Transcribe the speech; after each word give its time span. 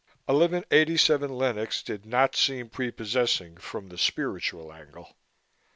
Eleven 0.27 0.63
eighty 0.71 0.97
seven 0.97 1.29
Lenox 1.31 1.83
did 1.83 2.07
not 2.07 2.35
seem 2.35 2.69
prepossessing 2.69 3.55
from 3.57 3.89
the 3.89 3.99
spiritual 3.99 4.73
angle. 4.73 5.15